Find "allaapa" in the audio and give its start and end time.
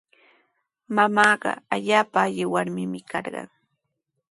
1.77-2.17